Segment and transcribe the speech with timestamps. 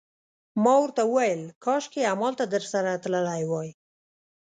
[0.63, 3.69] ما ورته وویل: کاشکي همالته درسره تللی وای.